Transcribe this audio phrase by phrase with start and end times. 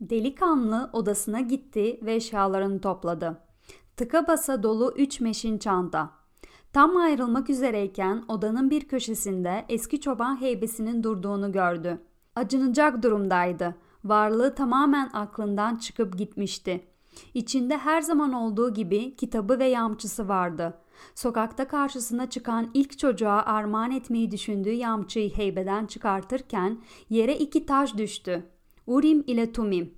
[0.00, 3.40] Delikanlı odasına gitti ve eşyalarını topladı.
[3.96, 6.10] Tıka basa dolu üç meşin çanta.
[6.72, 12.02] Tam ayrılmak üzereyken odanın bir köşesinde eski çoban heybesinin durduğunu gördü.
[12.36, 13.74] Acınacak durumdaydı.
[14.04, 16.86] Varlığı tamamen aklından çıkıp gitmişti.
[17.34, 20.78] İçinde her zaman olduğu gibi kitabı ve yamçısı vardı.
[21.14, 26.78] Sokakta karşısına çıkan ilk çocuğa armağan etmeyi düşündüğü yamçıyı heybeden çıkartırken
[27.10, 28.57] yere iki taş düştü.
[28.88, 29.94] Urim ile Tumim.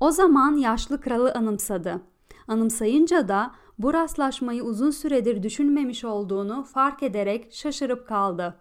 [0.00, 2.00] O zaman yaşlı kralı anımsadı.
[2.48, 8.54] Anımsayınca da bu rastlaşmayı uzun süredir düşünmemiş olduğunu fark ederek şaşırıp kaldı.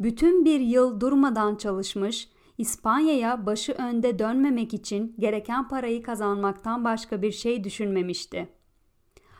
[0.00, 7.32] Bütün bir yıl durmadan çalışmış, İspanya'ya başı önde dönmemek için gereken parayı kazanmaktan başka bir
[7.32, 8.48] şey düşünmemişti.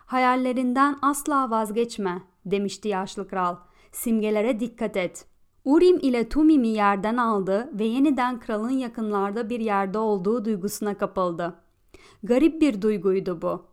[0.06, 3.56] Hayallerinden asla vazgeçme demişti yaşlı kral.
[3.92, 5.31] Simgelere dikkat et.
[5.64, 11.54] Urim ile Tumim'i yerden aldı ve yeniden kralın yakınlarda bir yerde olduğu duygusuna kapıldı.
[12.22, 13.66] Garip bir duyguydu bu.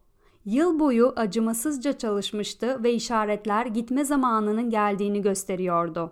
[0.45, 6.11] Yıl boyu acımasızca çalışmıştı ve işaretler gitme zamanının geldiğini gösteriyordu.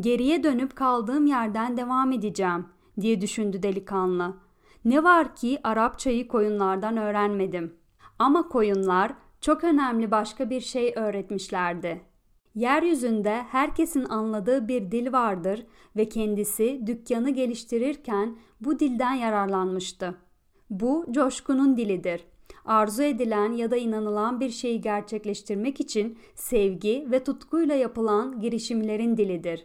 [0.00, 2.66] Geriye dönüp kaldığım yerden devam edeceğim
[3.00, 4.36] diye düşündü delikanlı.
[4.84, 7.76] Ne var ki Arapçayı koyunlardan öğrenmedim.
[8.18, 12.11] Ama koyunlar çok önemli başka bir şey öğretmişlerdi.
[12.54, 20.14] Yeryüzünde herkesin anladığı bir dil vardır ve kendisi dükkanı geliştirirken bu dilden yararlanmıştı.
[20.70, 22.24] Bu coşkunun dilidir.
[22.64, 29.64] Arzu edilen ya da inanılan bir şeyi gerçekleştirmek için sevgi ve tutkuyla yapılan girişimlerin dilidir.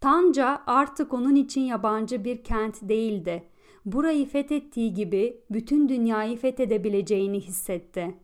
[0.00, 3.42] Tanca artık onun için yabancı bir kent değildi.
[3.84, 8.14] Burayı fethettiği gibi bütün dünyayı fethedebileceğini hissetti.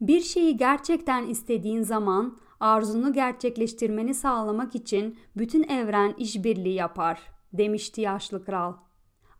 [0.00, 7.20] Bir şeyi gerçekten istediğin zaman arzunu gerçekleştirmeni sağlamak için bütün evren işbirliği yapar,
[7.52, 8.74] demişti yaşlı kral.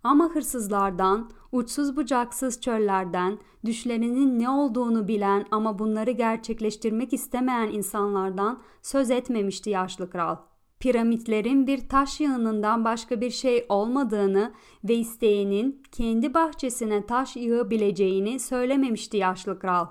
[0.04, 9.10] Ama hırsızlardan, uçsuz bucaksız çöllerden, düşlerinin ne olduğunu bilen ama bunları gerçekleştirmek istemeyen insanlardan söz
[9.10, 10.36] etmemişti yaşlı kral.
[10.80, 14.52] Piramitlerin bir taş yığınından başka bir şey olmadığını
[14.84, 19.86] ve isteğinin kendi bahçesine taş yığabileceğini söylememişti yaşlı kral.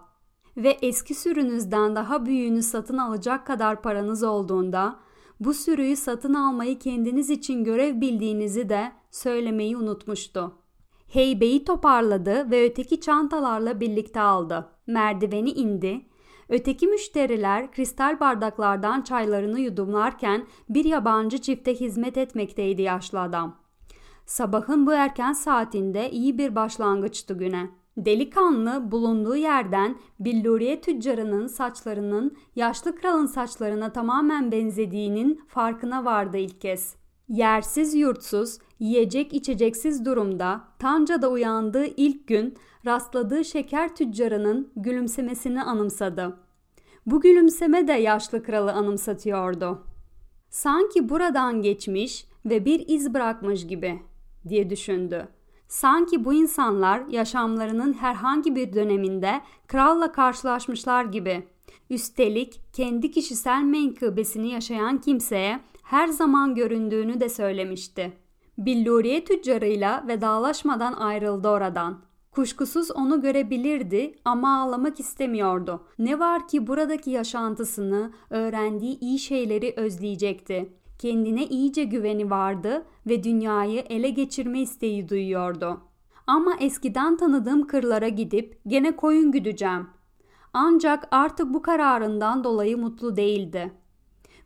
[0.58, 5.00] Ve eski sürünüzden daha büyüğünü satın alacak kadar paranız olduğunda
[5.40, 10.54] bu sürüyü satın almayı kendiniz için görev bildiğinizi de söylemeyi unutmuştu.
[11.08, 14.70] Heybeyi toparladı ve öteki çantalarla birlikte aldı.
[14.88, 16.06] Merdiveni indi.
[16.50, 23.56] Öteki müşteriler kristal bardaklardan çaylarını yudumlarken bir yabancı çifte hizmet etmekteydi yaşlı adam.
[24.26, 27.70] Sabahın bu erken saatinde iyi bir başlangıçtı güne.
[28.06, 36.96] Delikanlı bulunduğu yerden billuriye tüccarının saçlarının yaşlı kralın saçlarına tamamen benzediğinin farkına vardı ilk kez.
[37.30, 46.38] Yersiz yurtsuz, yiyecek içeceksiz durumda Tanca'da uyandığı ilk gün rastladığı şeker tüccarının gülümsemesini anımsadı.
[47.06, 49.84] Bu gülümseme de yaşlı kralı anımsatıyordu.
[50.50, 54.00] Sanki buradan geçmiş ve bir iz bırakmış gibi
[54.50, 55.28] diye düşündü.
[55.70, 61.48] Sanki bu insanlar yaşamlarının herhangi bir döneminde kralla karşılaşmışlar gibi.
[61.90, 68.14] Üstelik kendi kişisel menkıbesini yaşayan kimseye her zaman göründüğünü de söylemişti.
[68.58, 72.02] Billuriye tüccarıyla vedalaşmadan ayrıldı oradan.
[72.32, 75.82] Kuşkusuz onu görebilirdi ama ağlamak istemiyordu.
[76.00, 80.79] Ne var ki buradaki yaşantısını, öğrendiği iyi şeyleri özleyecekti.
[81.00, 85.82] Kendine iyice güveni vardı ve dünyayı ele geçirme isteği duyuyordu.
[86.28, 89.88] Ama eskiden tanıdığım kırlara gidip gene koyun güdeceğim.
[90.54, 93.74] Ancak artık bu kararından dolayı mutlu değildi.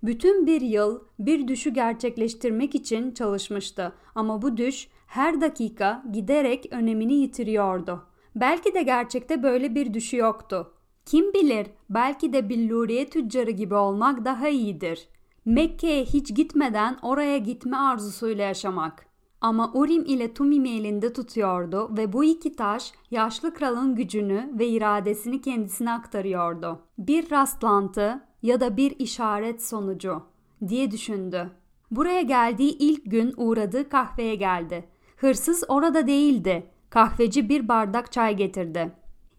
[0.03, 7.13] Bütün bir yıl bir düşü gerçekleştirmek için çalışmıştı ama bu düş her dakika giderek önemini
[7.13, 8.03] yitiriyordu.
[8.35, 10.73] Belki de gerçekte böyle bir düşü yoktu.
[11.05, 15.07] Kim bilir belki de billuriye tüccarı gibi olmak daha iyidir.
[15.45, 19.05] Mekke'ye hiç gitmeden oraya gitme arzusuyla yaşamak.
[19.41, 25.41] Ama Urim ile Tumim'i elinde tutuyordu ve bu iki taş yaşlı kralın gücünü ve iradesini
[25.41, 26.79] kendisine aktarıyordu.
[26.97, 30.21] Bir rastlantı ya da bir işaret sonucu
[30.67, 31.51] diye düşündü.
[31.91, 34.89] Buraya geldiği ilk gün uğradığı kahveye geldi.
[35.17, 36.69] Hırsız orada değildi.
[36.89, 38.91] Kahveci bir bardak çay getirdi.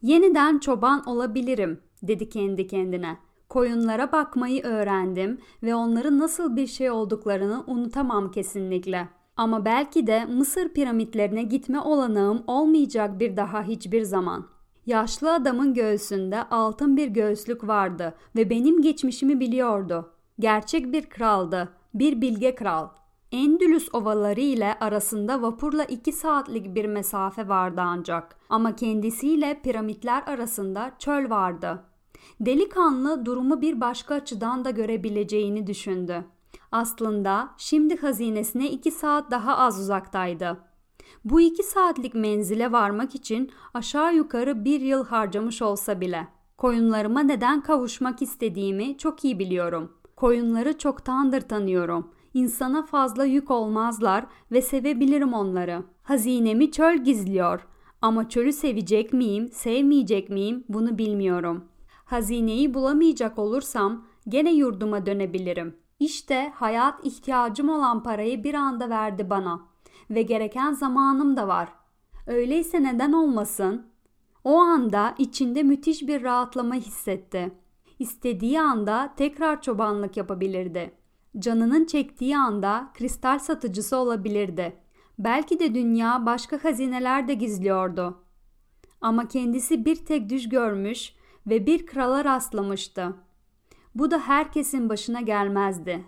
[0.02, 3.18] Yeniden çoban olabilirim dedi kendi kendine.
[3.48, 9.08] Koyunlara bakmayı öğrendim ve onların nasıl bir şey olduklarını unutamam kesinlikle.
[9.36, 14.46] Ama belki de Mısır piramitlerine gitme olanağım olmayacak bir daha hiçbir zaman.
[14.86, 20.10] Yaşlı adamın göğsünde altın bir göğüslük vardı ve benim geçmişimi biliyordu.
[20.38, 22.88] Gerçek bir kraldı, bir bilge kral.
[23.32, 30.92] Endülüs ovaları ile arasında vapurla 2 saatlik bir mesafe vardı ancak ama kendisiyle piramitler arasında
[30.98, 31.82] çöl vardı.
[32.40, 36.24] Delikanlı durumu bir başka açıdan da görebileceğini düşündü.
[36.72, 40.58] Aslında şimdi hazinesine 2 saat daha az uzaktaydı.
[41.24, 46.28] Bu 2 saatlik menzile varmak için aşağı yukarı bir yıl harcamış olsa bile.
[46.58, 49.92] Koyunlarıma neden kavuşmak istediğimi çok iyi biliyorum.
[50.16, 52.10] Koyunları çoktandır tanıyorum.
[52.34, 55.82] İnsana fazla yük olmazlar ve sevebilirim onları.
[56.02, 57.66] Hazinemi çöl gizliyor.
[58.02, 61.64] Ama çölü sevecek miyim, sevmeyecek miyim bunu bilmiyorum.
[62.04, 65.76] Hazineyi bulamayacak olursam gene yurduma dönebilirim.
[66.00, 69.60] İşte hayat ihtiyacım olan parayı bir anda verdi bana
[70.10, 71.68] ve gereken zamanım da var.
[72.26, 73.86] Öyleyse neden olmasın?
[74.44, 77.52] O anda içinde müthiş bir rahatlama hissetti.
[77.98, 80.94] İstediği anda tekrar çobanlık yapabilirdi.
[81.38, 84.76] Canının çektiği anda kristal satıcısı olabilirdi.
[85.18, 88.18] Belki de dünya başka hazineler de gizliyordu.
[89.00, 91.14] Ama kendisi bir tek düş görmüş
[91.46, 93.14] ve bir krala rastlamıştı.
[93.94, 96.04] Bu da herkesin başına gelmezdi.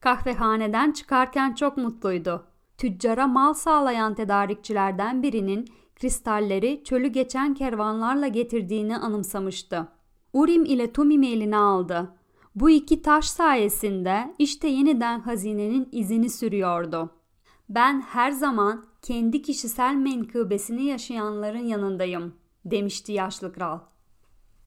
[0.00, 2.46] Kahvehaneden çıkarken çok mutluydu.
[2.78, 9.88] Tüccara mal sağlayan tedarikçilerden birinin kristalleri çölü geçen kervanlarla getirdiğini anımsamıştı.
[10.32, 12.14] Urim ile Tumim eline aldı.
[12.54, 17.10] Bu iki taş sayesinde işte yeniden hazinenin izini sürüyordu.
[17.68, 22.34] Ben her zaman kendi kişisel menkıbesini yaşayanların yanındayım,
[22.64, 23.78] demişti yaşlı kral.